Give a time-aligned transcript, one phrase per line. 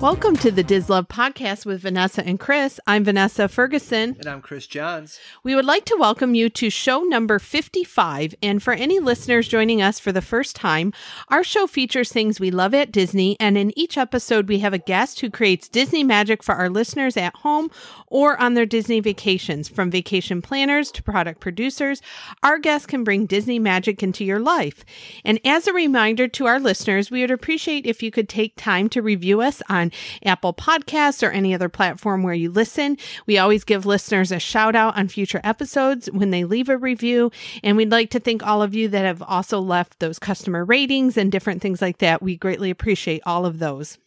[0.00, 2.78] Welcome to the Diz Love podcast with Vanessa and Chris.
[2.86, 4.14] I'm Vanessa Ferguson.
[4.20, 5.18] And I'm Chris Johns.
[5.42, 8.32] We would like to welcome you to show number 55.
[8.40, 10.92] And for any listeners joining us for the first time,
[11.30, 13.36] our show features things we love at Disney.
[13.40, 17.16] And in each episode, we have a guest who creates Disney magic for our listeners
[17.16, 17.68] at home
[18.06, 19.68] or on their Disney vacations.
[19.68, 22.02] From vacation planners to product producers,
[22.44, 24.84] our guests can bring Disney magic into your life.
[25.24, 28.88] And as a reminder to our listeners, we would appreciate if you could take time
[28.90, 29.87] to review us on
[30.24, 32.96] Apple Podcasts or any other platform where you listen.
[33.26, 37.30] We always give listeners a shout out on future episodes when they leave a review.
[37.62, 41.16] And we'd like to thank all of you that have also left those customer ratings
[41.16, 42.22] and different things like that.
[42.22, 43.98] We greatly appreciate all of those.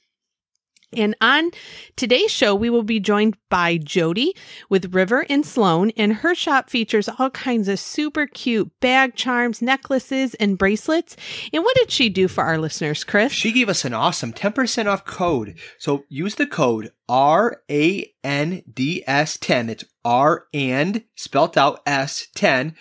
[0.96, 1.52] And on
[1.96, 4.36] today's show, we will be joined by Jody
[4.70, 9.62] with River and Sloan, and her shop features all kinds of super cute bag charms,
[9.62, 11.16] necklaces, and bracelets.
[11.54, 13.32] And what did she do for our listeners, Chris?
[13.32, 15.58] She gave us an awesome 10% off code.
[15.78, 19.70] So use the code R A N D S 10.
[19.70, 22.76] It's R and spelt out S 10,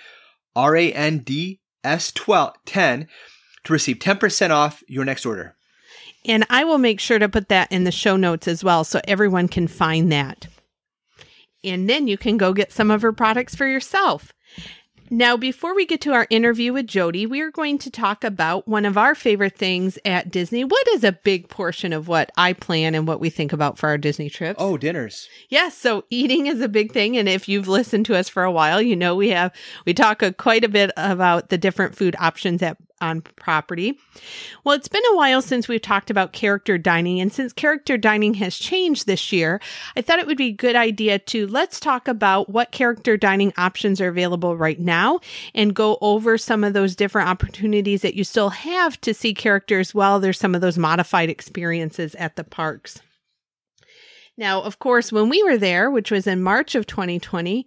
[0.57, 3.09] R A N D S 12 10
[3.65, 5.57] to receive 10% off your next order.
[6.25, 9.01] And I will make sure to put that in the show notes as well so
[9.07, 10.47] everyone can find that.
[11.65, 14.33] And then you can go get some of her products for yourself.
[15.13, 18.69] Now, before we get to our interview with Jody, we are going to talk about
[18.69, 20.63] one of our favorite things at Disney.
[20.63, 23.89] What is a big portion of what I plan and what we think about for
[23.89, 24.61] our Disney trips?
[24.63, 25.29] Oh, dinners.
[25.49, 28.53] Yes, so eating is a big thing and if you've listened to us for a
[28.53, 29.53] while, you know we have
[29.85, 33.99] we talk a, quite a bit about the different food options at on property.
[34.65, 38.35] Well, it's been a while since we've talked about character dining, and since character dining
[38.35, 39.61] has changed this year,
[39.97, 43.53] I thought it would be a good idea to let's talk about what character dining
[43.57, 45.21] options are available right now
[45.55, 49.95] and go over some of those different opportunities that you still have to see characters
[49.95, 53.01] while there's some of those modified experiences at the parks.
[54.37, 57.67] Now, of course, when we were there, which was in March of 2020,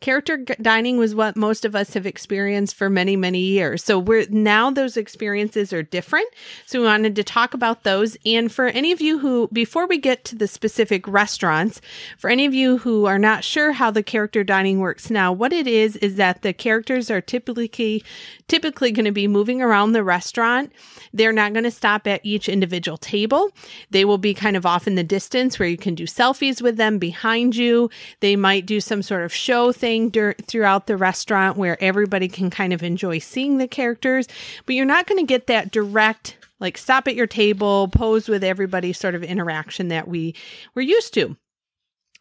[0.00, 3.84] character dining was what most of us have experienced for many many years.
[3.84, 6.28] So we're now those experiences are different.
[6.64, 8.16] So we wanted to talk about those.
[8.24, 11.80] And for any of you who before we get to the specific restaurants
[12.16, 15.52] for any of you who are not sure how the character dining works now what
[15.52, 18.02] it is is that the characters are typically
[18.48, 20.72] typically going to be moving around the restaurant.
[21.12, 23.50] They're not going to stop at each individual table.
[23.90, 26.76] They will be kind of off in the distance where you can do selfies with
[26.76, 27.90] them behind you.
[28.20, 32.28] They might do some sort of show thing thing dur- throughout the restaurant where everybody
[32.28, 34.28] can kind of enjoy seeing the characters,
[34.64, 38.44] but you're not going to get that direct like stop at your table, pose with
[38.44, 40.34] everybody sort of interaction that we
[40.74, 41.36] were used to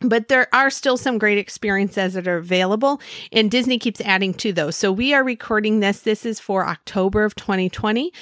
[0.01, 3.01] but there are still some great experiences that are available
[3.31, 4.75] and disney keeps adding to those.
[4.75, 6.01] So we are recording this.
[6.01, 8.13] This is for october of 2020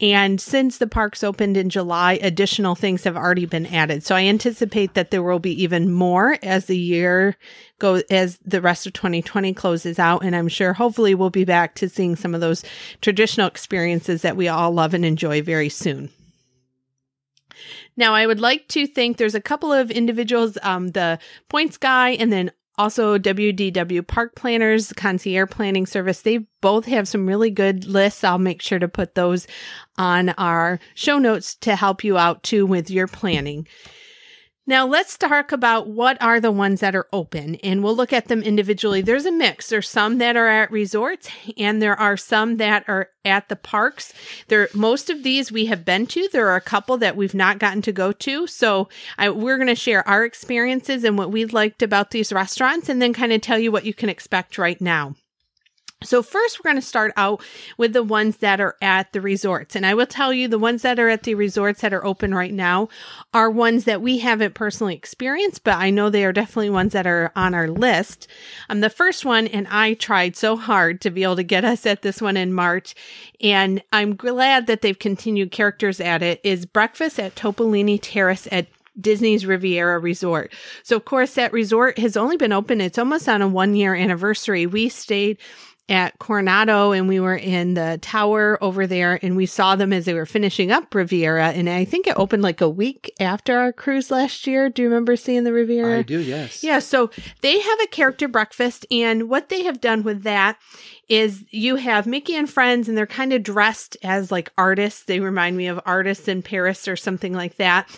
[0.00, 4.04] and since the parks opened in july additional things have already been added.
[4.04, 7.36] So i anticipate that there will be even more as the year
[7.78, 11.74] go as the rest of 2020 closes out and i'm sure hopefully we'll be back
[11.74, 12.62] to seeing some of those
[13.00, 16.10] traditional experiences that we all love and enjoy very soon
[17.96, 21.18] now, I would like to thank there's a couple of individuals, um, the
[21.48, 26.22] points guy and then also WDW Park Planners Concierge Planning Service.
[26.22, 28.24] They both have some really good lists.
[28.24, 29.46] I'll make sure to put those
[29.96, 33.68] on our show notes to help you out too with your planning.
[34.66, 38.28] Now let's talk about what are the ones that are open and we'll look at
[38.28, 39.02] them individually.
[39.02, 39.68] There's a mix.
[39.68, 44.14] There's some that are at resorts and there are some that are at the parks.
[44.48, 46.30] There, most of these we have been to.
[46.32, 48.46] There are a couple that we've not gotten to go to.
[48.46, 48.88] So
[49.18, 53.02] I, we're going to share our experiences and what we liked about these restaurants and
[53.02, 55.14] then kind of tell you what you can expect right now.
[56.02, 57.42] So first we're going to start out
[57.78, 59.74] with the ones that are at the resorts.
[59.74, 62.34] And I will tell you the ones that are at the resorts that are open
[62.34, 62.88] right now
[63.32, 67.06] are ones that we haven't personally experienced, but I know they are definitely ones that
[67.06, 68.28] are on our list.
[68.68, 71.86] Um, the first one, and I tried so hard to be able to get us
[71.86, 72.94] at this one in March,
[73.40, 78.66] and I'm glad that they've continued characters at it, is breakfast at Topolini Terrace at
[79.00, 80.52] Disney's Riviera Resort.
[80.82, 82.80] So of course that resort has only been open.
[82.80, 84.66] It's almost on a one year anniversary.
[84.66, 85.38] We stayed
[85.88, 90.06] at Coronado and we were in the tower over there and we saw them as
[90.06, 91.48] they were finishing up Riviera.
[91.48, 94.70] And I think it opened like a week after our cruise last year.
[94.70, 95.98] Do you remember seeing the Riviera?
[95.98, 96.64] I do, yes.
[96.64, 96.78] Yeah.
[96.78, 97.10] So
[97.42, 98.86] they have a character breakfast.
[98.90, 100.58] And what they have done with that
[101.06, 105.04] is you have Mickey and friends and they're kind of dressed as like artists.
[105.04, 107.88] They remind me of artists in Paris or something like that.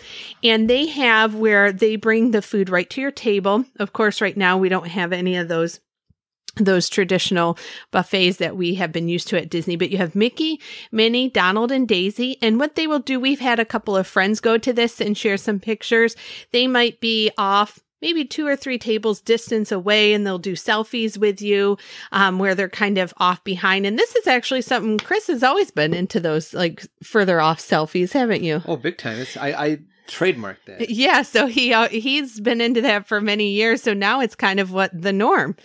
[0.42, 3.64] And they have where they bring the food right to your table.
[3.78, 5.78] Of course, right now we don't have any of those
[6.56, 7.58] those traditional
[7.90, 10.60] buffets that we have been used to at Disney, but you have Mickey,
[10.90, 12.38] Minnie, Donald, and Daisy.
[12.42, 15.16] And what they will do, we've had a couple of friends go to this and
[15.16, 16.16] share some pictures.
[16.52, 21.18] They might be off maybe two or three tables distance away and they'll do selfies
[21.18, 21.76] with you
[22.12, 25.70] um, where they're kind of off behind and this is actually something chris has always
[25.70, 29.78] been into those like further off selfies haven't you oh big time it's i i
[30.08, 30.90] trademark that.
[30.96, 33.82] Yeah, so he uh, he's been into that for many years.
[33.82, 35.56] So now it's kind of what the norm.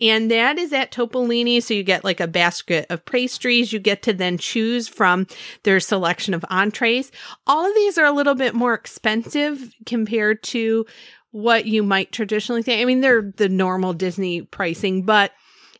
[0.00, 4.02] And that is at Topolini, so you get like a basket of pastries, you get
[4.02, 5.26] to then choose from
[5.64, 7.10] their selection of entrees.
[7.46, 10.86] All of these are a little bit more expensive compared to
[11.32, 12.80] what you might traditionally think.
[12.80, 15.32] I mean, they're the normal Disney pricing, but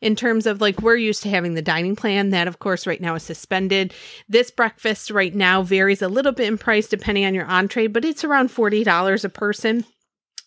[0.06, 3.00] in terms of like we're used to having the dining plan that of course right
[3.00, 3.92] now is suspended.
[4.28, 8.04] This breakfast right now varies a little bit in price depending on your entree but
[8.04, 9.84] it's around $40 a person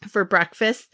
[0.07, 0.93] for breakfast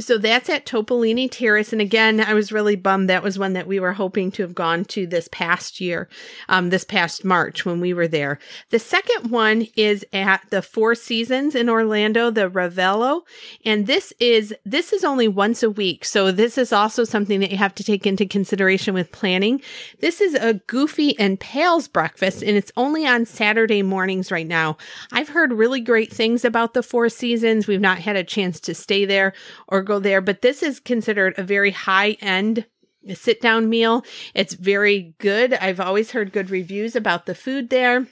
[0.00, 1.70] so that's at Topolini Terrace.
[1.70, 3.10] And again, I was really bummed.
[3.10, 6.08] That was one that we were hoping to have gone to this past year,
[6.48, 8.38] um, this past March when we were there.
[8.70, 13.22] The second one is at the Four Seasons in Orlando, the Ravello.
[13.66, 16.06] And this is, this is only once a week.
[16.06, 19.60] So this is also something that you have to take into consideration with planning.
[20.00, 24.78] This is a Goofy and Pals breakfast and it's only on Saturday mornings right now.
[25.12, 27.66] I've heard really great things about the Four Seasons.
[27.66, 29.34] We've not had a chance to stay there
[29.68, 32.66] or go there, but this is considered a very high end
[33.14, 34.04] sit down meal.
[34.34, 35.54] It's very good.
[35.54, 38.06] I've always heard good reviews about the food there.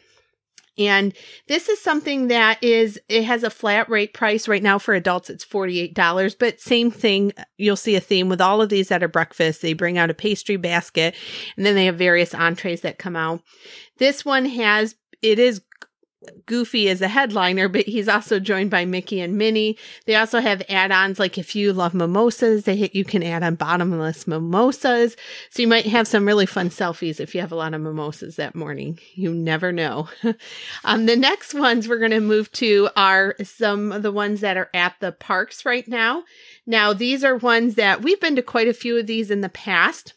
[0.78, 1.12] And
[1.46, 5.28] this is something that is, it has a flat rate price right now for adults.
[5.28, 7.32] It's $48, but same thing.
[7.58, 9.61] You'll see a theme with all of these at a breakfast.
[9.61, 11.14] They bring out a pastry basket
[11.56, 13.43] and then they have various entrees that come out.
[13.99, 15.61] This one has, it is
[16.44, 19.78] Goofy is a headliner, but he's also joined by Mickey and Minnie.
[20.05, 23.55] They also have add-ons like if you love mimosas, they hit you can add on
[23.55, 25.17] bottomless mimosas.
[25.49, 28.37] So you might have some really fun selfies if you have a lot of mimosas
[28.37, 28.99] that morning.
[29.14, 30.08] You never know.
[30.84, 34.58] um, the next ones we're going to move to are some of the ones that
[34.58, 36.25] are at the parks right now.
[36.67, 39.49] Now these are ones that we've been to quite a few of these in the
[39.49, 40.12] past.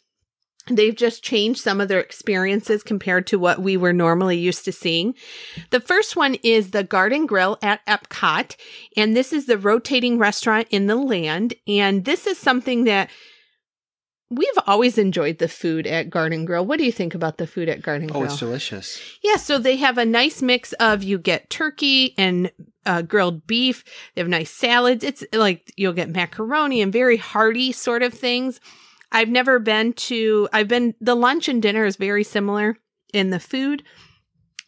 [0.70, 4.72] They've just changed some of their experiences compared to what we were normally used to
[4.72, 5.14] seeing.
[5.72, 8.56] The first one is the Garden Grill at Epcot,
[8.96, 11.54] and this is the rotating restaurant in the land.
[11.68, 13.10] And this is something that
[14.30, 16.66] we've always enjoyed the food at Garden Grill.
[16.66, 18.24] What do you think about the food at Garden Grill?
[18.24, 19.00] Oh, it's delicious.
[19.22, 22.52] Yeah, so they have a nice mix of you get turkey and
[22.86, 23.84] uh, grilled beef.
[24.16, 25.04] They have nice salads.
[25.04, 28.60] It's like you'll get macaroni and very hearty sort of things.
[29.14, 32.78] I've never been to, I've been, the lunch and dinner is very similar
[33.14, 33.84] in the food.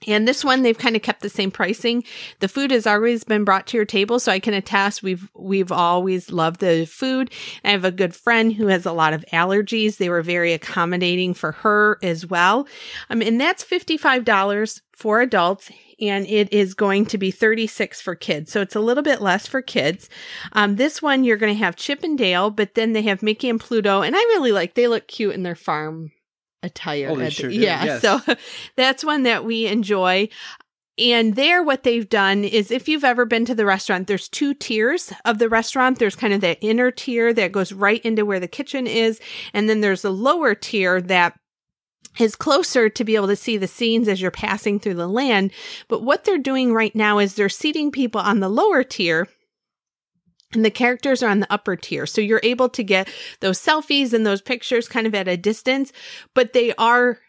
[0.08, 2.04] And this one, they've kind of kept the same pricing.
[2.40, 5.72] The food has always been brought to your table, so I can attest we've we've
[5.72, 7.32] always loved the food.
[7.64, 9.98] I have a good friend who has a lot of allergies.
[9.98, 12.68] They were very accommodating for her as well.
[13.10, 18.02] Um, and that's fifty five dollars for adults and it is going to be 36
[18.02, 18.52] for kids.
[18.52, 20.10] So it's a little bit less for kids.
[20.54, 23.50] Um, this one you're going to have Chip and Dale, but then they have Mickey
[23.50, 24.74] and Pluto, and I really like.
[24.74, 26.12] They look cute in their farm
[26.64, 27.10] attire.
[27.12, 27.56] Oh, sure do.
[27.56, 28.02] Yeah, Yes.
[28.02, 28.20] so
[28.76, 30.30] that's one that we enjoy.
[30.98, 34.54] And there, what they've done is if you've ever been to the restaurant, there's two
[34.54, 36.00] tiers of the restaurant.
[36.00, 39.20] There's kind of that inner tier that goes right into where the kitchen is.
[39.54, 41.38] And then there's a lower tier that
[42.18, 45.52] is closer to be able to see the scenes as you're passing through the land.
[45.90, 49.28] But what they're doing right now is they're seating people on the lower tier
[50.56, 52.06] and the characters are on the upper tier.
[52.06, 53.08] So you're able to get
[53.42, 55.92] those selfies and those pictures kind of at a distance,
[56.34, 57.20] but they are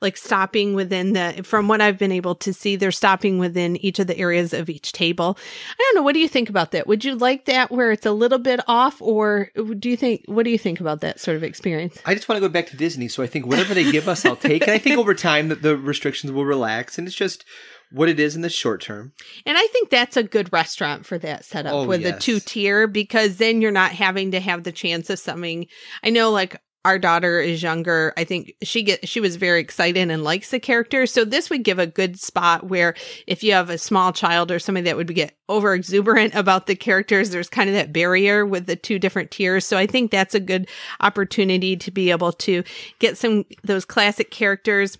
[0.00, 3.98] like stopping within the, from what I've been able to see, they're stopping within each
[3.98, 5.36] of the areas of each table.
[5.72, 6.02] I don't know.
[6.02, 6.86] What do you think about that?
[6.86, 10.44] Would you like that where it's a little bit off or do you think, what
[10.44, 11.98] do you think about that sort of experience?
[12.06, 14.24] I just want to go back to Disney, so I think whatever they give us,
[14.24, 14.62] I'll take.
[14.62, 17.44] And I think over time that the restrictions will relax, and it's just
[17.90, 19.12] what it is in the short term.
[19.46, 22.22] And I think that's a good restaurant for that setup Oh, with the yes.
[22.22, 25.66] two tier because then you're not having to have the chance of something.
[26.02, 28.14] I know like our daughter is younger.
[28.16, 31.12] I think she get she was very excited and likes the characters.
[31.12, 32.94] So this would give a good spot where
[33.26, 36.76] if you have a small child or somebody that would get over exuberant about the
[36.76, 39.66] characters, there's kind of that barrier with the two different tiers.
[39.66, 40.68] So I think that's a good
[41.00, 42.62] opportunity to be able to
[43.00, 44.96] get some those classic characters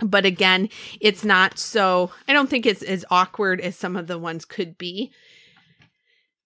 [0.00, 0.68] but again,
[1.00, 4.78] it's not so, I don't think it's as awkward as some of the ones could
[4.78, 5.10] be.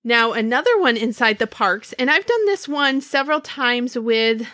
[0.04, 4.46] Now, another one inside the parks, and I've done this one several times with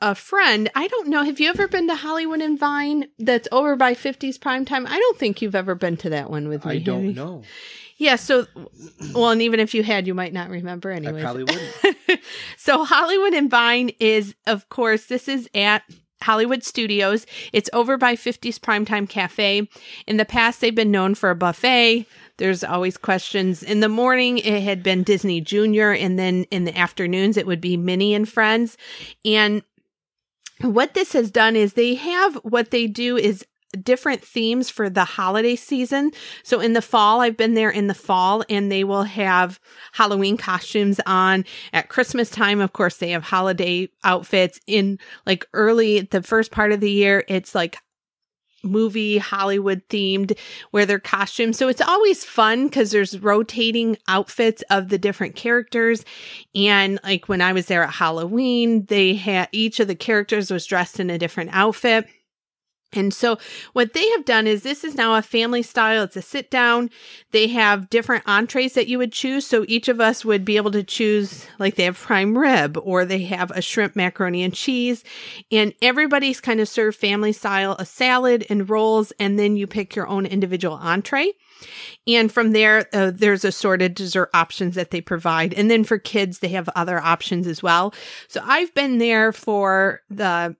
[0.00, 0.70] a friend.
[0.74, 1.24] I don't know.
[1.24, 4.86] Have you ever been to Hollywood and Vine that's over by 50s prime time?
[4.86, 6.72] I don't think you've ever been to that one with me.
[6.72, 7.42] I don't know.
[7.98, 8.46] Yeah, so
[9.14, 11.20] well, and even if you had, you might not remember anyway.
[11.20, 12.20] I probably wouldn't.
[12.58, 15.82] so Hollywood and Vine is, of course, this is at
[16.22, 17.26] Hollywood Studios.
[17.52, 19.68] It's over by 50s Primetime Cafe.
[20.06, 22.06] In the past, they've been known for a buffet.
[22.38, 23.62] There's always questions.
[23.62, 27.60] In the morning, it had been Disney Junior, and then in the afternoons, it would
[27.60, 28.76] be Minnie and Friends.
[29.24, 29.62] And
[30.60, 33.44] what this has done is they have what they do is
[33.82, 36.12] different themes for the holiday season.
[36.42, 39.60] So in the fall, I've been there in the fall and they will have
[39.92, 41.44] Halloween costumes on.
[41.72, 44.60] At Christmas time, of course, they have holiday outfits.
[44.66, 47.78] In like early, the first part of the year, it's like
[48.66, 50.36] movie Hollywood themed
[50.70, 51.56] where their costumes.
[51.56, 56.04] So it's always fun because there's rotating outfits of the different characters.
[56.54, 60.66] And like when I was there at Halloween, they had each of the characters was
[60.66, 62.06] dressed in a different outfit.
[62.92, 63.36] And so
[63.72, 66.04] what they have done is this is now a family style.
[66.04, 66.90] It's a sit down.
[67.32, 69.46] They have different entrees that you would choose.
[69.46, 73.04] So each of us would be able to choose, like they have prime rib or
[73.04, 75.04] they have a shrimp macaroni and cheese.
[75.50, 79.12] And everybody's kind of served family style, a salad and rolls.
[79.18, 81.32] And then you pick your own individual entree.
[82.06, 85.54] And from there, uh, there's assorted dessert options that they provide.
[85.54, 87.92] And then for kids, they have other options as well.
[88.28, 90.56] So I've been there for the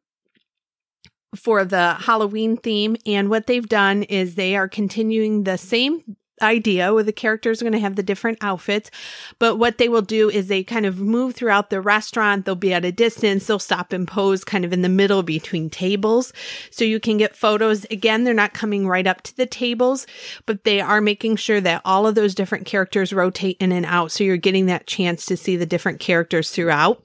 [1.36, 2.96] for the Halloween theme.
[3.06, 7.64] And what they've done is they are continuing the same idea where the characters are
[7.64, 8.90] going to have the different outfits.
[9.38, 12.44] But what they will do is they kind of move throughout the restaurant.
[12.44, 13.46] They'll be at a distance.
[13.46, 16.32] They'll stop and pose kind of in the middle between tables.
[16.70, 17.84] So you can get photos.
[17.90, 20.06] Again, they're not coming right up to the tables,
[20.44, 24.12] but they are making sure that all of those different characters rotate in and out.
[24.12, 27.02] So you're getting that chance to see the different characters throughout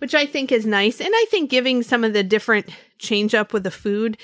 [0.00, 1.00] which I think is nice.
[1.00, 4.18] And I think giving some of the different change up with the food,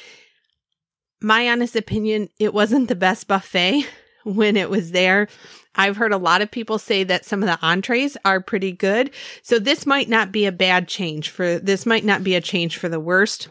[1.21, 3.87] my honest opinion, it wasn't the best buffet
[4.25, 5.29] when it was there.
[5.75, 9.11] I've heard a lot of people say that some of the entrees are pretty good.
[9.43, 12.79] So this might not be a bad change for this might not be a change
[12.79, 13.49] for the worst.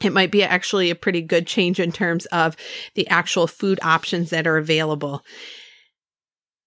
[0.00, 2.56] It might be actually a pretty good change in terms of
[2.94, 5.24] the actual food options that are available.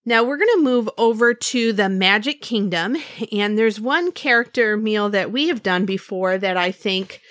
[0.07, 2.95] Now we're going to move over to the Magic Kingdom,
[3.31, 7.21] and there's one character meal that we have done before that I think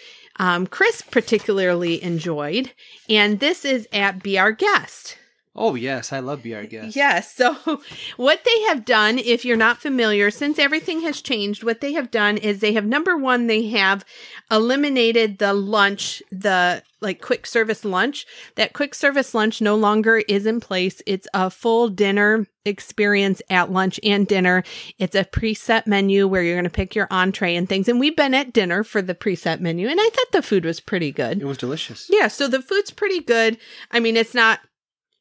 [0.41, 2.73] um, Chris particularly enjoyed,
[3.09, 5.17] and this is at Be Our Guest.
[5.57, 6.97] Oh, yes, I love Be Our Guest.
[6.97, 7.33] Yes.
[7.33, 7.55] So,
[8.17, 12.11] what they have done, if you're not familiar, since everything has changed, what they have
[12.11, 14.05] done is they have number one, they have
[14.51, 18.27] eliminated the lunch, the like quick service lunch.
[18.57, 21.01] That quick service lunch no longer is in place.
[21.07, 24.65] It's a full dinner experience at lunch and dinner.
[24.99, 27.89] It's a preset menu where you're going to pick your entree and things.
[27.89, 30.81] And we've been at dinner for the preset menu, and I thought the food was
[30.81, 31.43] pretty good.
[31.43, 32.09] It was delicious.
[32.11, 32.27] Yeah.
[32.27, 33.59] So, the food's pretty good.
[33.93, 34.61] I mean, it's not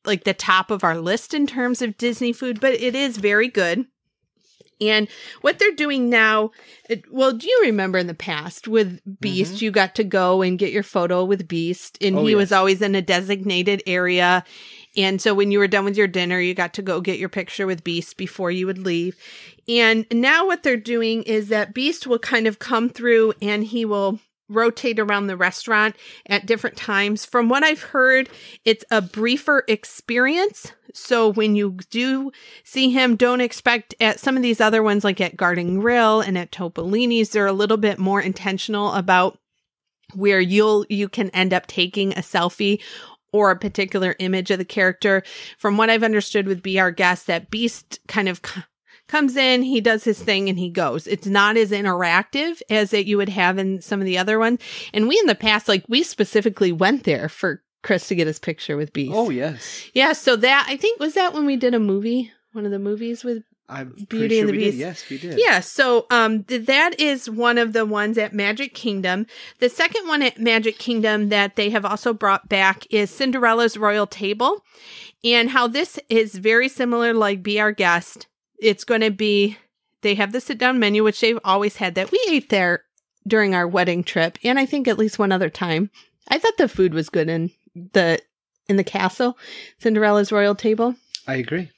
[0.05, 3.47] like the top of our list in terms of Disney food, but it is very
[3.47, 3.85] good.
[4.81, 5.07] And
[5.41, 6.51] what they're doing now,
[6.89, 9.65] it, well, do you remember in the past with Beast, mm-hmm.
[9.65, 12.37] you got to go and get your photo with Beast, and oh, he yes.
[12.37, 14.43] was always in a designated area.
[14.95, 17.29] And so when you were done with your dinner, you got to go get your
[17.29, 19.15] picture with Beast before you would leave.
[19.67, 23.85] And now what they're doing is that Beast will kind of come through and he
[23.85, 24.19] will
[24.53, 25.95] rotate around the restaurant
[26.25, 27.25] at different times.
[27.25, 28.29] From what I've heard,
[28.65, 30.71] it's a briefer experience.
[30.93, 32.31] So when you do
[32.63, 36.37] see him, don't expect at some of these other ones, like at Garden Grill and
[36.37, 39.39] at Topolini's, they're a little bit more intentional about
[40.13, 42.79] where you'll you can end up taking a selfie
[43.31, 45.23] or a particular image of the character.
[45.57, 48.41] From what I've understood with Be Our Guest, that Beast kind of
[49.13, 51.05] comes in, he does his thing, and he goes.
[51.05, 54.59] It's not as interactive as that you would have in some of the other ones.
[54.91, 58.39] And we in the past, like we specifically went there for Chris to get his
[58.39, 59.13] picture with Beast.
[59.15, 60.13] Oh yes, yeah.
[60.13, 63.23] So that I think was that when we did a movie, one of the movies
[63.23, 64.71] with I'm Beauty sure and the Beast.
[64.71, 64.79] Did.
[64.79, 65.39] Yes, we did.
[65.39, 69.27] Yeah, so um th- that is one of the ones at Magic Kingdom.
[69.59, 74.07] The second one at Magic Kingdom that they have also brought back is Cinderella's Royal
[74.07, 74.63] Table.
[75.23, 78.27] And how this is very similar like Be Our Guest
[78.63, 79.57] it's going to be
[80.01, 82.11] they have the sit down menu, which they've always had that.
[82.11, 82.83] We ate there
[83.27, 85.89] during our wedding trip, and I think at least one other time.
[86.29, 87.51] I thought the food was good in
[87.93, 88.19] the
[88.69, 89.37] in the castle,
[89.79, 90.95] Cinderella's royal table.
[91.27, 91.69] I agree.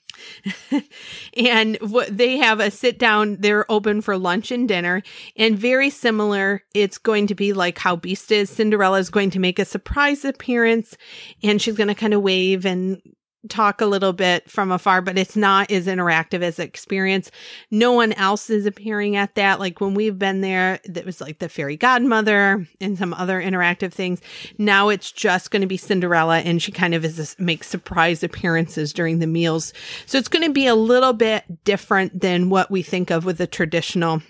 [1.38, 5.04] and what they have a sit down they're open for lunch and dinner
[5.36, 9.40] and very similar it's going to be like how beast is cinderella is going to
[9.40, 10.96] make a surprise appearance
[11.44, 13.02] and she's going to kind of wave and
[13.50, 17.32] talk a little bit from afar, but it's not as interactive as experience.
[17.72, 19.60] No one else is appearing at that.
[19.60, 23.92] Like when we've been there, that was like the fairy godmother and some other interactive
[23.92, 24.22] things.
[24.58, 28.24] Now it's just going to be Cinderella and she kind of is this, makes surprise
[28.24, 29.74] appearances during the meals.
[30.06, 33.38] So it's going to be a little bit different than what we think of with
[33.38, 34.22] the traditional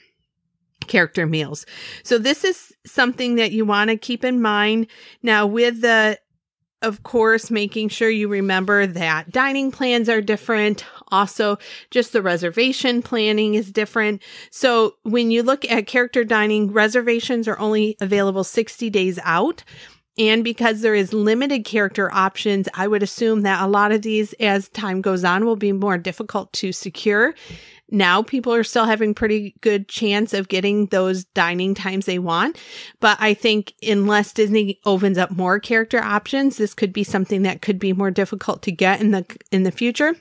[0.87, 1.65] character meals.
[2.03, 4.87] So this is something that you want to keep in mind.
[5.23, 6.19] Now with the
[6.85, 10.85] of course, making sure you remember that dining plans are different.
[11.09, 11.57] Also,
[11.89, 14.21] just the reservation planning is different.
[14.51, 19.63] So when you look at character dining, reservations are only available 60 days out.
[20.17, 24.33] And because there is limited character options, I would assume that a lot of these,
[24.33, 27.35] as time goes on, will be more difficult to secure.
[27.89, 32.57] Now people are still having pretty good chance of getting those dining times they want.
[32.99, 37.61] But I think unless Disney opens up more character options, this could be something that
[37.61, 40.15] could be more difficult to get in the, in the future.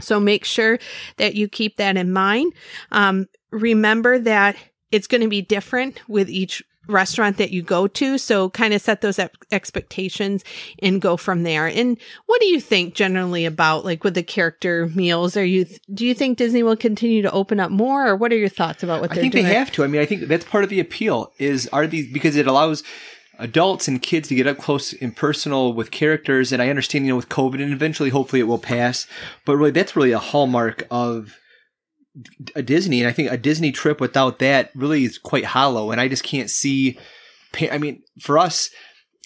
[0.00, 0.78] So make sure
[1.16, 2.52] that you keep that in mind.
[2.90, 4.56] Um, remember that
[4.90, 8.18] it's going to be different with each restaurant that you go to.
[8.18, 9.18] So kind of set those
[9.50, 10.44] expectations
[10.80, 11.66] and go from there.
[11.66, 15.36] And what do you think generally about like with the character meals?
[15.36, 18.36] Are you, do you think Disney will continue to open up more or what are
[18.38, 19.44] your thoughts about what I think doing?
[19.44, 19.84] they have to.
[19.84, 22.82] I mean, I think that's part of the appeal is are these because it allows
[23.38, 26.52] adults and kids to get up close and personal with characters.
[26.52, 29.06] And I understand, you know, with COVID and eventually hopefully it will pass,
[29.44, 31.38] but really that's really a hallmark of
[32.54, 35.90] a Disney, and I think a Disney trip without that really is quite hollow.
[35.90, 36.98] And I just can't see.
[37.70, 38.70] I mean, for us,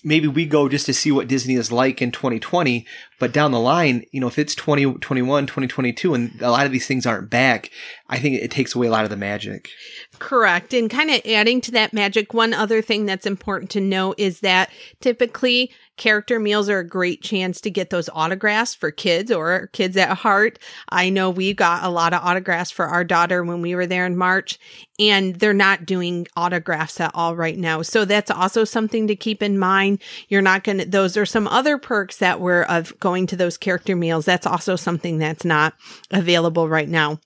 [0.05, 2.87] maybe we go just to see what Disney is like in 2020,
[3.19, 6.87] but down the line, you know, if it's 2021, 2022, and a lot of these
[6.87, 7.71] things aren't back,
[8.09, 9.71] I think it takes away a lot of the magic.
[10.19, 10.73] Correct.
[10.73, 14.41] And kind of adding to that magic, one other thing that's important to know is
[14.41, 19.69] that typically character meals are a great chance to get those autographs for kids or
[19.73, 20.59] kids at heart.
[20.89, 24.07] I know we got a lot of autographs for our daughter when we were there
[24.07, 24.59] in March,
[24.99, 27.83] and they're not doing autographs at all right now.
[27.83, 30.01] So that's also something to keep in mind.
[30.29, 33.59] You're not going to, those are some other perks that were of going to those
[33.59, 34.25] character meals.
[34.25, 35.75] That's also something that's not
[36.11, 37.21] available right now.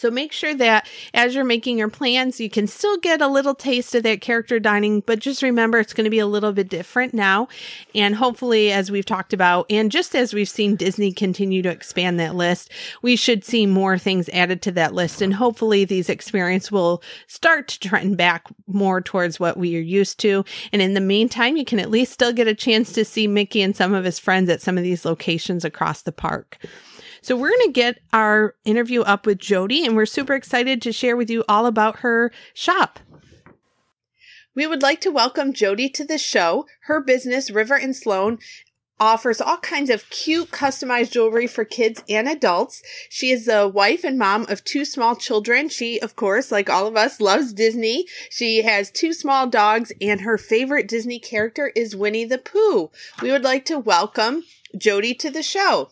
[0.00, 3.54] So make sure that as you're making your plans, you can still get a little
[3.54, 6.70] taste of that character dining, but just remember it's going to be a little bit
[6.70, 7.48] different now.
[7.94, 12.18] And hopefully, as we've talked about, and just as we've seen Disney continue to expand
[12.18, 12.70] that list,
[13.02, 15.20] we should see more things added to that list.
[15.20, 20.18] And hopefully these experiences will start to trend back more towards what we are used
[20.20, 20.46] to.
[20.72, 23.60] And in the meantime, you can at least still get a chance to see Mickey
[23.60, 26.56] and some of his friends at some of these locations across the park.
[27.22, 30.92] So we're going to get our interview up with Jody and we're super excited to
[30.92, 32.98] share with you all about her shop.
[34.54, 36.66] We would like to welcome Jody to the show.
[36.82, 38.38] Her business, River and Sloan,
[38.98, 42.82] offers all kinds of cute customized jewelry for kids and adults.
[43.08, 45.68] She is the wife and mom of two small children.
[45.68, 48.06] She, of course, like all of us, loves Disney.
[48.30, 52.90] She has two small dogs and her favorite Disney character is Winnie the Pooh.
[53.22, 54.44] We would like to welcome
[54.76, 55.90] Jody to the show.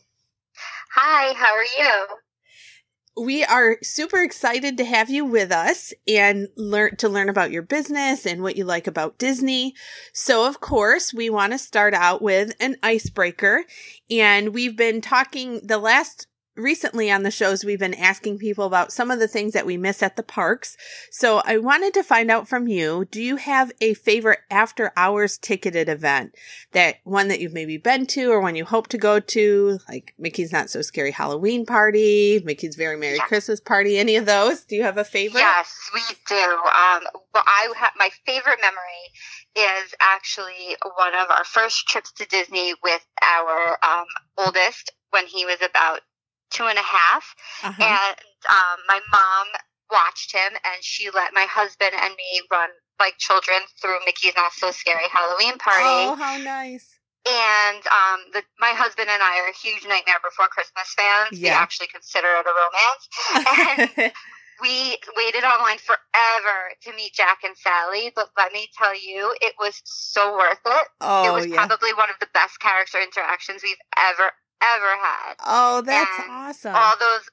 [1.01, 3.25] Hi, how are you?
[3.25, 7.63] We are super excited to have you with us and learn to learn about your
[7.63, 9.75] business and what you like about Disney.
[10.13, 13.65] So, of course, we want to start out with an icebreaker.
[14.11, 16.27] And we've been talking the last
[16.59, 19.77] recently on the shows, we've been asking people about some of the things that we
[19.77, 20.77] miss at the parks.
[21.11, 25.38] So I wanted to find out from you, do you have a favorite after hours
[25.38, 26.35] ticketed event
[26.73, 30.14] that one that you've maybe been to or one you hope to go to, like
[30.18, 33.18] Mickey's Not So Scary Halloween Party, Mickey's Very Merry.
[33.18, 34.64] Christmas Party, any of those?
[34.64, 35.40] Do you have a favorite?
[35.40, 36.35] Yes, we do.
[36.35, 37.03] Um,
[37.35, 38.77] well, I have my favorite memory
[39.57, 44.05] is actually one of our first trips to Disney with our um,
[44.37, 46.01] oldest when he was about
[46.51, 47.83] two and a half, uh-huh.
[47.83, 48.17] and
[48.49, 49.47] um, my mom
[49.91, 54.53] watched him, and she let my husband and me run like children through Mickey's Not
[54.53, 55.85] So Scary Halloween Party.
[55.85, 56.99] Oh, how nice!
[57.29, 61.37] And um, the, my husband and I are huge Nightmare Before Christmas fans.
[61.37, 61.51] Yeah.
[61.51, 63.05] We actually consider it a romance.
[63.99, 64.13] And
[64.63, 69.55] we waited online forever to meet Jack and Sally, but let me tell you, it
[69.59, 70.87] was so worth it.
[71.01, 71.67] Oh, it was yeah.
[71.67, 75.35] probably one of the best character interactions we've ever, ever had.
[75.47, 76.75] Oh, that's and awesome.
[76.75, 77.31] All those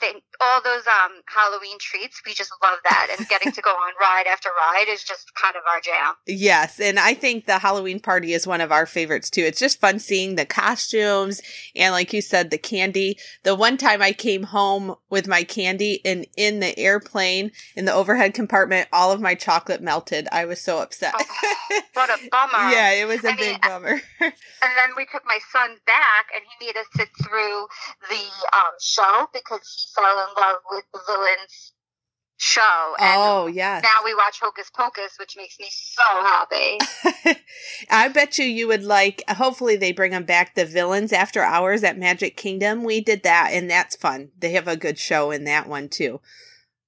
[0.00, 3.08] thing, all those um Halloween treats, we just love that.
[3.16, 6.14] And getting to go on ride after ride is just kind of our jam.
[6.26, 9.42] Yes, and I think the Halloween party is one of our favorites too.
[9.42, 11.40] It's just fun seeing the costumes
[11.74, 13.18] and like you said the candy.
[13.42, 17.92] The one time I came home with my candy and in the airplane in the
[17.92, 20.28] overhead compartment all of my chocolate melted.
[20.32, 21.14] I was so upset.
[21.16, 22.70] Oh, what a bummer.
[22.70, 24.00] yeah, it was a I big mean, bummer.
[24.60, 27.66] And then we took my son back, and he made us sit through
[28.10, 28.24] the
[28.56, 31.72] um, show because he fell in love with the villain's
[32.38, 32.94] show.
[32.98, 33.82] And oh, yes.
[33.82, 36.78] now we watch Hocus Pocus, which makes me so happy.
[37.90, 39.22] I bet you you would like.
[39.28, 40.54] Hopefully, they bring them back.
[40.54, 42.84] The villains after hours at Magic Kingdom.
[42.84, 44.30] We did that, and that's fun.
[44.38, 46.20] They have a good show in that one too.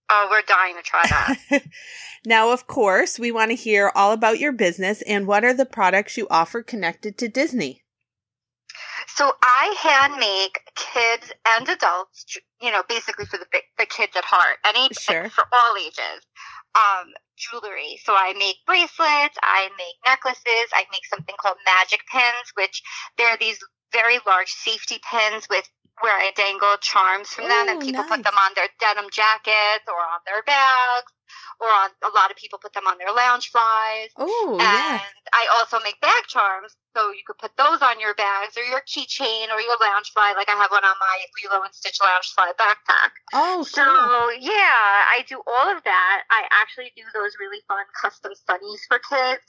[0.08, 1.62] Oh, we're dying to try that.
[2.26, 5.66] now, of course, we want to hear all about your business and what are the
[5.66, 7.82] products you offer connected to Disney.
[9.14, 12.24] So I hand make kids and adults,
[12.60, 13.46] you know, basically for the
[13.78, 15.28] the kids at heart, any Sure.
[15.30, 16.22] for all ages,
[16.74, 18.00] um, jewelry.
[18.04, 22.82] So I make bracelets, I make necklaces, I make something called magic pins, which
[23.16, 23.58] they're these
[23.92, 25.68] very large safety pins with
[26.00, 28.10] where I dangle charms from them, and people nice.
[28.10, 31.12] put them on their denim jackets or on their bags,
[31.60, 34.10] or on a lot of people put them on their Loungeflies.
[34.16, 35.00] Oh, And yeah.
[35.32, 38.80] I also make bag charms, so you could put those on your bags or your
[38.88, 40.34] keychain or your Loungefly.
[40.36, 43.12] Like I have one on my Lilo and Stitch Loungefly backpack.
[43.32, 44.32] Oh, So cool.
[44.40, 46.22] yeah, I do all of that.
[46.30, 49.44] I actually do those really fun custom sunnies for kids.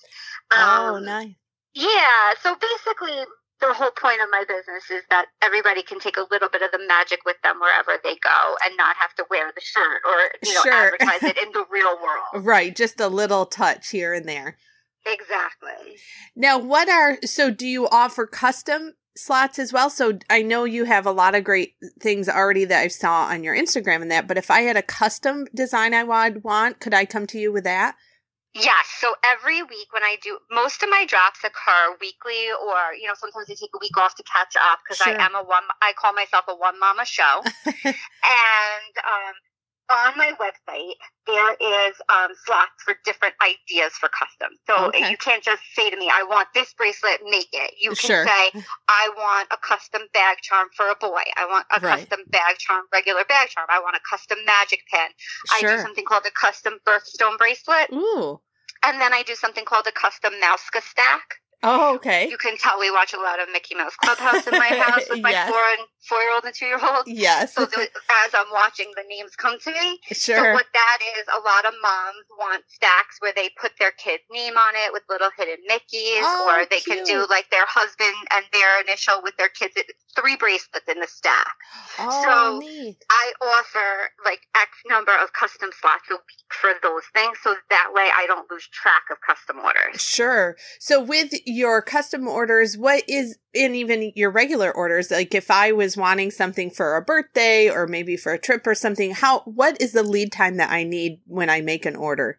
[0.52, 1.34] oh, Um, nice.
[1.74, 3.24] Yeah, so basically.
[3.62, 6.72] The whole point of my business is that everybody can take a little bit of
[6.72, 10.18] the magic with them wherever they go and not have to wear the shirt or
[10.44, 10.74] you know Sure.
[10.74, 12.44] advertise it in the real world.
[12.52, 14.58] Right, just a little touch here and there.
[15.06, 15.98] Exactly.
[16.36, 19.90] Now, what are so do you offer custom slots as well?
[19.90, 23.44] So I know you have a lot of great things already that I saw on
[23.44, 26.94] your Instagram and that, but if I had a custom design I would want, could
[26.94, 27.96] I come to you with that?
[28.54, 28.88] Yes.
[29.00, 33.14] So every week when I do, most of my drops occur weekly, or you know,
[33.16, 35.16] sometimes I take a week off to catch up because Sure.
[35.20, 35.64] I am a one.
[35.82, 37.42] I call myself a one mama show,
[37.86, 39.36] and um,
[39.92, 40.96] on my website
[41.28, 44.50] there is um, slots for different ideas for custom.
[44.68, 45.10] So Okay.
[45.10, 48.26] you can't just say to me, "I want this bracelet, make it." You can Sure.
[48.26, 48.52] say,
[48.88, 51.24] "I want a custom bag charm for a boy.
[51.38, 52.00] I want a Right.
[52.10, 53.68] custom bag charm, regular bag charm.
[53.70, 55.12] I want a custom magic pen.
[55.52, 58.42] I do something called a custom birthstone bracelet." Ooh.
[58.84, 61.40] And then I do something called a custom Mouska stack.
[61.64, 62.28] Oh, okay.
[62.30, 65.22] You can tell we watch a lot of Mickey Mouse Clubhouse in my house with
[65.22, 65.50] my Yes.
[65.50, 67.04] four and four year old and two year old.
[67.08, 67.54] Yes.
[67.54, 70.00] So as I'm watching, the names come to me.
[70.12, 70.38] Sure.
[70.38, 74.24] So what that is, a lot of moms want stacks where they put their kid's
[74.32, 78.16] name on it with little hidden Mickeys, Oh, or they can do like their husband
[78.34, 79.76] and their initial with their kids.
[80.20, 81.48] Three bracelets in the stack.
[82.00, 82.98] oh, so- neat.
[83.10, 87.92] I offer like X number of custom slots a week for those things, so that
[87.94, 90.02] way I don't lose track of custom orders.
[90.02, 90.58] Sure.
[90.80, 95.72] So with your custom orders, what is and even your regular orders, like if I
[95.72, 99.82] was wanting something for a birthday or maybe for a trip or something, how what
[99.82, 102.38] is the lead time that I need when I make an order?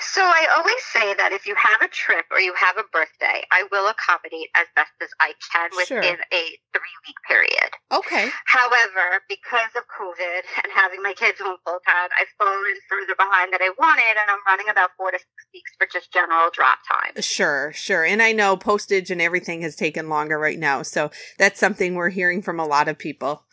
[0.00, 3.44] So I always say that if you have a trip or you have a birthday,
[3.50, 6.00] I will accommodate as best as I can Sure.
[6.00, 7.70] within a three week period.
[7.92, 8.30] Okay.
[8.46, 13.52] However, because of COVID and having my kids home full time, I've fallen further behind
[13.52, 16.78] than I wanted, and I'm running about four to six weeks for just general drop
[16.88, 17.20] time.
[17.22, 18.04] Sure, sure.
[18.04, 20.82] And I know postage and everything has taken longer right now.
[20.82, 23.44] So that's something we're hearing from a lot of people.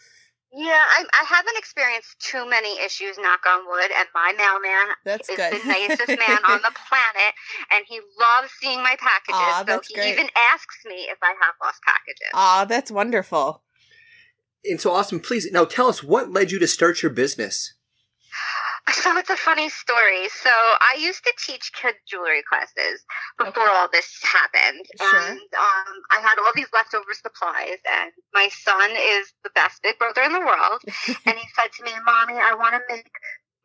[0.55, 5.27] Yeah, I, I haven't experienced too many issues, knock on wood, and my mailman That's
[5.27, 5.53] is good.
[5.53, 7.33] the nicest man on the planet,
[7.71, 9.33] and he loves seeing my packages.
[9.33, 10.13] Aw, so that's he great.
[10.13, 12.29] even asks me if I have lost packages.
[12.35, 13.63] Aw, that's wonderful.
[14.63, 17.73] And so, Austin, please now tell us what led you to start your business.
[18.91, 20.27] So it's a funny story.
[20.29, 23.03] So I used to teach kids jewelry classes
[23.37, 25.19] before all this happened, Sure.
[25.31, 27.79] and um, I had all these leftover supplies.
[27.89, 30.81] And my son is the best big brother in the world,
[31.25, 33.09] and he said to me, "Mommy, I want to make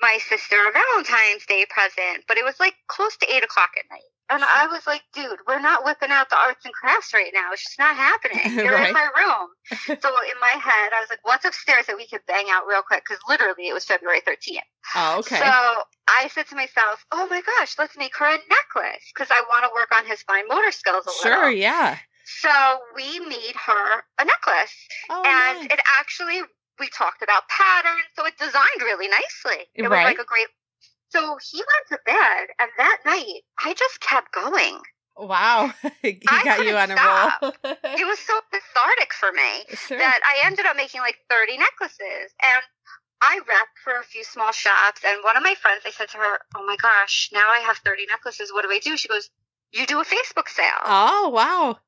[0.01, 3.91] my sister a Valentine's Day present." But it was like close to eight o'clock at
[3.91, 4.13] night.
[4.31, 7.53] And I was like, dude, we're not whipping out the arts and crafts right now.
[7.53, 8.41] It's just not happening.
[8.65, 8.89] You're Right.
[8.89, 9.49] in my room.
[10.03, 12.83] so in my head, I was like, what's upstairs that we could bang out real
[12.83, 13.03] quick?
[13.09, 14.59] Because literally it was February 13th.
[14.97, 15.39] Oh, okay.
[15.39, 15.45] So
[16.09, 19.65] I said to myself, "Oh my gosh, let's make her a necklace because I want
[19.65, 21.99] to work on his fine motor skills a sure, little." yeah.
[22.25, 22.49] So
[22.95, 24.73] we made her a necklace,
[25.11, 25.73] Oh, and nice.
[25.73, 26.41] it actually
[26.79, 29.67] we talked about patterns, so it designed really nicely.
[29.75, 30.47] It was like a great.
[31.11, 32.88] So he went to bed, and night
[33.69, 34.81] I just kept going.
[35.19, 35.75] Wow.
[36.03, 37.43] he I got you on a stop.
[37.43, 37.53] roll.
[37.85, 39.99] It was so cathartic for me sure.
[39.99, 42.33] that I ended up making like 30 necklaces.
[42.43, 42.63] And
[43.21, 46.19] I rep for a few small shops, and one of my friends, I said to
[46.19, 48.53] her, "Oh my gosh, now I have 30 necklaces.
[48.53, 49.29] What do I do?" She goes,
[49.73, 51.81] "You do a Facebook sale." Oh, wow.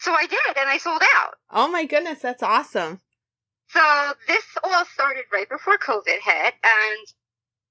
[0.00, 1.36] So I did, and I sold out.
[1.50, 3.00] Oh my goodness, that's awesome.
[3.68, 7.06] So this all started right before COVID hit, and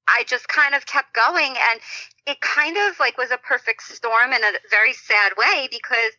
[0.08, 1.82] I just kind of kept going, and
[2.28, 6.12] it kind of like was a perfect storm in a very sad way because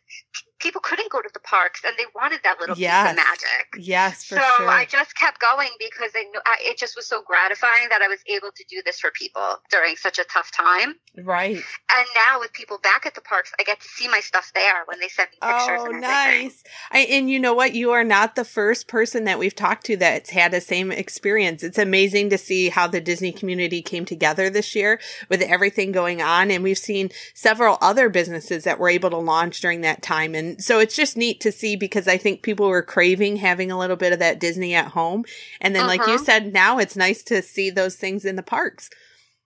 [0.59, 3.03] people couldn't go to the parks and they wanted that little Yes.
[3.03, 3.67] piece of magic.
[3.87, 4.67] Yes, for so sure.
[4.69, 8.07] I just kept going because I knew, I, it just was so gratifying that I
[8.09, 10.95] was able to do this for people during such a tough time.
[11.23, 11.55] right.
[11.55, 14.83] And now with people back at the parks, I get to see my stuff there
[14.85, 15.79] when they send me pictures.
[15.81, 16.63] Oh, and nice.
[16.91, 17.73] I, and you know what?
[17.73, 21.63] You are not the first person that we've talked to that's had the same experience.
[21.63, 26.21] It's amazing to see how the Disney community came together this year with everything going
[26.21, 26.49] on.
[26.51, 30.35] And we've seen several other businesses that were able to launch during that time.
[30.35, 33.77] And so it's just neat to see because I think people were craving having a
[33.77, 35.25] little bit of that Disney at home.
[35.59, 36.23] And then, like you Uh-huh.
[36.23, 38.89] said, now it's nice to see those things in the parks.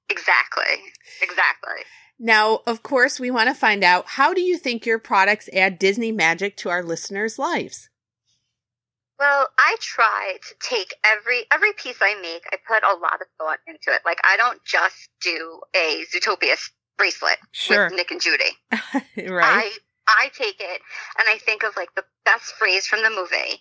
[0.10, 0.76] Exactly.
[1.22, 1.82] Exactly.
[2.20, 5.80] Now, of course, we want to find out how do you think your products add
[5.80, 7.89] Disney magic to our listeners' lives?
[9.19, 12.43] Well, I try to take every every piece I make.
[12.52, 14.02] I put a lot of thought into it.
[14.06, 16.56] Like I don't just do a Zootopia
[16.97, 17.86] bracelet Sure.
[17.86, 18.52] with Nick and Judy.
[19.32, 19.43] right?
[19.45, 19.71] I
[20.06, 20.82] I take it
[21.17, 23.60] and I think of like the best phrase from the movie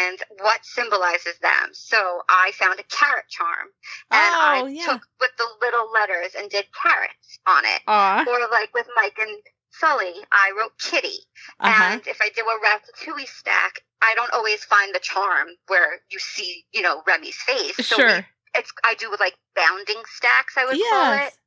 [0.00, 1.70] and what symbolizes them.
[1.72, 3.68] So I found a carrot charm
[4.10, 4.84] and Oh, I yeah.
[4.84, 7.82] took with the little letters and did carrots on it.
[7.86, 8.24] Aw.
[8.26, 9.38] Or like with Mike and
[9.70, 11.18] Sully, I wrote kitty.
[11.60, 11.84] Uh-huh.
[11.92, 16.18] And if I do a ratatouille stack, I don't always find the charm where you
[16.18, 17.76] see, you know, Remy's face.
[17.86, 18.26] So we- Sure.
[18.54, 21.16] it's I do like bounding stacks, I would call it.
[21.20, 21.38] Yes.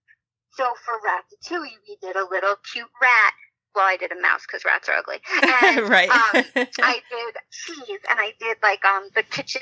[0.53, 3.33] So for Ratatouille, we did a little cute rat.
[3.73, 5.21] Well, I did a mouse because rats are ugly.
[5.63, 6.09] And, right.
[6.11, 6.43] um,
[6.81, 9.61] I did cheese, and I did like um the kitchen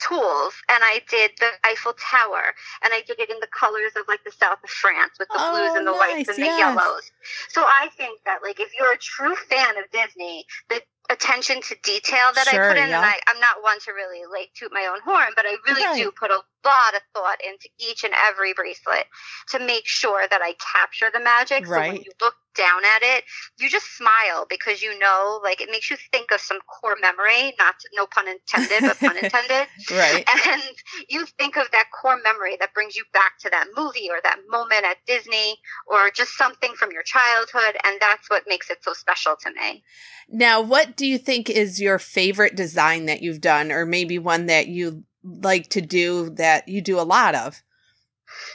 [0.00, 4.08] tools, and I did the Eiffel Tower, and I did it in the colors of
[4.08, 6.46] like the south of France with the Oh, blues and the nice, whites and the
[6.46, 7.12] yellows.
[7.50, 11.76] So I think that like if you're a true fan of Disney, the attention to
[11.82, 12.96] detail that Sure, I put in, yeah.
[12.98, 15.84] and I, I'm not one to really like toot my own horn, but I really
[15.84, 15.96] Right.
[15.96, 19.06] do put a lot of thought into each and every bracelet
[19.50, 21.66] to make sure that I capture the magic.
[21.66, 23.24] So when you look down at it,
[23.58, 27.54] you just smile because you know, like, it makes you think of some core memory,
[27.58, 29.66] not no pun intended, but pun intended.
[29.90, 30.24] right.
[30.50, 30.62] And
[31.08, 34.38] you think of that core memory that brings you back to that movie or that
[34.48, 37.76] moment at Disney or just something from your childhood.
[37.84, 39.82] And that's what makes it so special to me.
[40.28, 44.46] Now, what do you think is your favorite design that you've done, or maybe one
[44.46, 47.62] that you like to do that you do a lot of?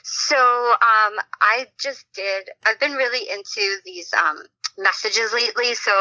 [0.03, 2.49] So um, I just did.
[2.65, 4.37] I've been really into these um,
[4.77, 5.73] messages lately.
[5.73, 5.91] So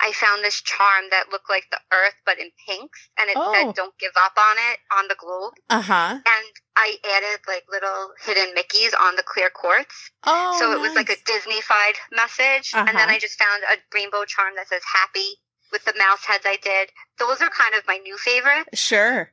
[0.00, 3.52] I found this charm that looked like the Earth, but in pinks, and it Oh.
[3.52, 5.54] said "Don't give up on it" on the globe.
[5.68, 6.18] Uh huh.
[6.24, 10.94] And I added like little hidden Mickeys on the clear quartz, Oh, so it was
[10.94, 11.16] like a.
[11.26, 12.72] Disney-fied message.
[12.74, 13.06] And then Uh-huh.
[13.10, 15.38] I just found a rainbow charm that says "Happy"
[15.72, 16.44] with the mouse heads.
[16.46, 16.90] I did.
[17.18, 18.68] Those are kind of my new favorite.
[18.74, 19.32] sure.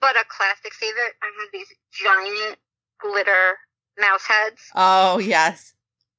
[0.00, 2.58] But a classic favorite, I have these giant
[3.00, 3.58] glitter
[3.98, 5.74] mouse heads Oh, yes.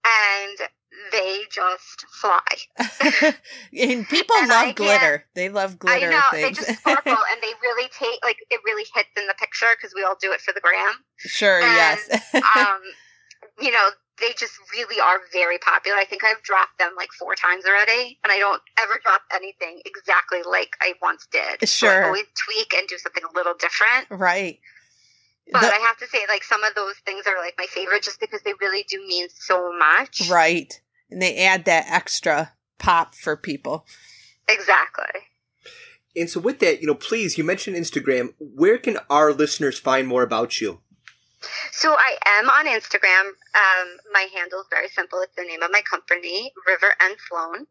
[0.05, 0.57] and
[1.11, 2.39] they just fly.
[3.77, 5.25] and people And I love can't- glitter.
[5.35, 6.57] They love glitter I know things.
[6.57, 9.93] they just sparkle and they really take like it really hits in the picture because
[9.95, 10.93] we all do it for the gram.
[11.17, 12.09] sure, yes.
[12.33, 12.79] Um,
[13.61, 13.89] you know,
[14.19, 15.97] they just really are very popular.
[15.97, 19.81] I think I've dropped them like four times already, and I don't ever drop anything
[19.85, 21.59] exactly like I once did.
[21.61, 22.03] So Sure.
[22.03, 24.07] I always tweak and do something a little different.
[24.09, 24.59] right.
[25.51, 28.03] But The- I have to say, like some of those things are like my favorite,
[28.03, 30.29] just because they really do mean so much.
[30.29, 30.79] right.
[31.09, 33.87] And they add that extra pop for people.
[34.47, 35.21] Exactly.
[36.15, 38.33] And so, with that, you know, please, you mentioned Instagram.
[38.39, 40.81] Where can our listeners find more about you?
[41.71, 43.27] So I am on Instagram.
[43.29, 45.21] Um, my handle is very simple.
[45.21, 47.65] It's the name of my company, River and Sloan.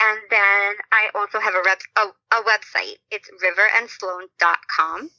[0.00, 2.96] And then I also have a, rep- a, a website.
[3.10, 5.10] It's riverandsloan.com.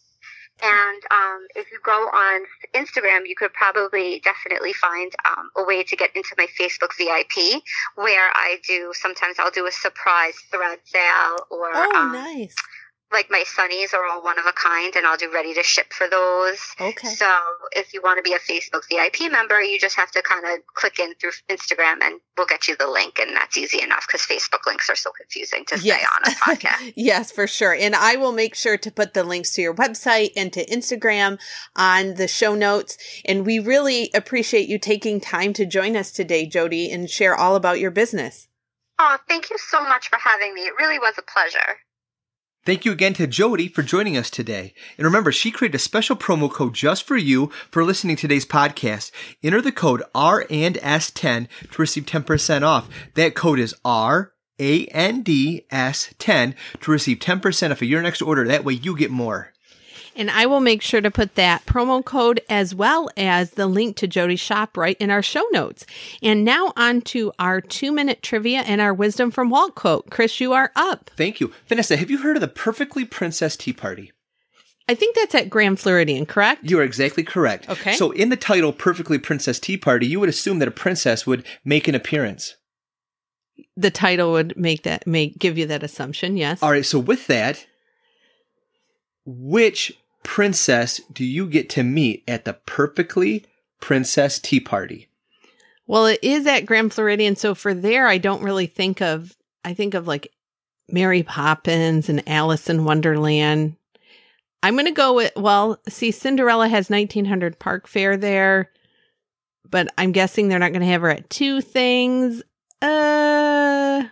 [0.63, 2.43] And um, if you go on
[2.75, 7.63] Instagram, you could probably definitely find um, a way to get into my Facebook VIP,
[7.95, 12.53] where I do sometimes I'll do a surprise thread sale or Oh, um, nice.
[13.11, 15.91] Like my sunnies are all one of a kind, and I'll do ready to ship
[15.93, 16.59] for those.
[16.79, 17.07] Okay.
[17.07, 17.27] So
[17.73, 20.65] if you want to be a Facebook VIP member, you just have to kind of
[20.73, 23.19] click in through Instagram and we'll get you the link.
[23.19, 26.93] And that's easy enough because Facebook links are so confusing to say on a podcast.
[26.95, 27.73] yes, for sure.
[27.73, 31.39] And I will make sure to put the links to your website and to Instagram
[31.75, 32.97] on the show notes.
[33.25, 37.55] And we really appreciate you taking time to join us today, Jody, and share all
[37.55, 38.47] about your business.
[38.99, 40.61] oh, thank you so much for having me.
[40.61, 41.77] It really was a pleasure.
[42.63, 44.75] Thank you again to Jody for joining us today.
[44.95, 48.45] And remember, she created a special promo code just for you for listening to today's
[48.45, 49.09] podcast.
[49.41, 52.87] Enter the code R and S10 to receive 10% off.
[53.15, 58.03] That code is R A N D S 10 to receive 10% off of your
[58.03, 58.47] next order.
[58.47, 59.53] That way you get more.
[60.15, 63.95] And I will make sure to put that promo code as well as the link
[63.97, 65.85] to Jody's shop right in our show notes.
[66.21, 70.09] And now on to our two minute trivia and our wisdom from Walt quote.
[70.09, 71.09] Chris, you are up.
[71.15, 71.53] Thank you.
[71.67, 74.11] Vanessa, have you heard of the Perfectly Princess Tea Party?
[74.89, 76.69] I think that's at Grand Floridian, correct?
[76.69, 77.69] You are exactly correct.
[77.69, 77.93] Okay.
[77.93, 81.45] So in the title Perfectly Princess Tea Party, you would assume that a princess would
[81.63, 82.55] make an appearance.
[83.77, 86.61] The title would make that make give you that assumption, yes.
[86.61, 87.65] All right, so with that,
[89.25, 89.93] which
[90.23, 93.45] princess do you get to meet at the Perfectly
[93.79, 95.07] Princess Tea Party?
[95.87, 99.73] Well, it is at Grand Floridian, so for there I don't really think of I
[99.73, 100.31] think of like
[100.89, 103.75] Mary Poppins and Alice in Wonderland.
[104.63, 108.71] I'm going to go with well, see Cinderella has 1900 Park Fare there,
[109.69, 112.43] but I'm guessing they're not going to have her at two things.
[112.81, 114.03] Uh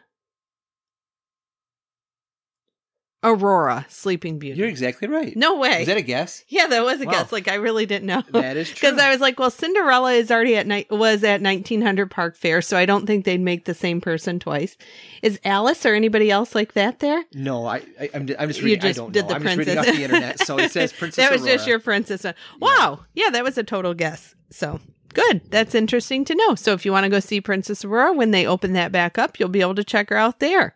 [3.21, 4.57] Aurora, Sleeping Beauty.
[4.59, 5.35] You're exactly right.
[5.35, 5.81] no way.
[5.81, 6.43] Is that a guess?
[6.47, 7.11] yeah, that was a Wow.
[7.11, 7.31] guess.
[7.33, 8.23] Like I really didn't know.
[8.31, 8.89] That is true.
[8.89, 12.61] Because I was like, well, Cinderella is already at night was at 1900 Park Fare,
[12.61, 14.77] so I don't think they'd make the same person twice.
[15.21, 17.25] Is Alice or anybody else like that there?
[17.33, 18.81] no, I, I I'm, I'm just You reading.
[18.81, 19.27] just I don't did know.
[19.29, 19.89] the I'm just reading princess.
[19.91, 20.39] off the internet.
[20.39, 21.17] So it says Princess.
[21.25, 22.25] that was just your princess.
[22.61, 24.33] Wow, yeah, that was a total guess.
[24.49, 24.79] So
[25.13, 25.41] good.
[25.51, 26.55] That's interesting to know.
[26.55, 29.39] So if you want to go see Princess Aurora when they open that back up,
[29.39, 30.75] you'll be able to check her out there.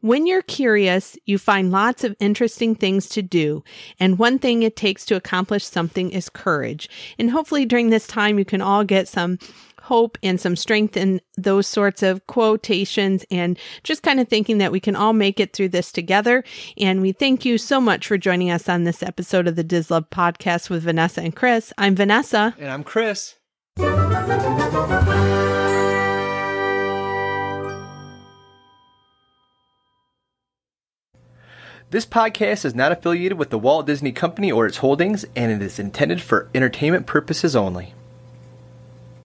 [0.00, 3.64] When you're curious, you find lots of interesting things to do.
[3.98, 6.88] And one thing it takes to accomplish something is courage.
[7.18, 9.38] And hopefully during this time, you can all get some
[9.82, 14.72] hope and some strength in those sorts of quotations and just kind of thinking that
[14.72, 16.42] we can all make it through this together.
[16.76, 19.90] And we thank you so much for joining us on this episode of the Diz
[19.90, 21.72] Love podcast with Vanessa and Chris.
[21.78, 22.54] I'm Vanessa.
[22.58, 23.36] And I'm Chris.
[31.96, 35.64] This podcast is not affiliated with the Walt Disney Company or its holdings, and it
[35.64, 37.94] is intended for entertainment purposes only.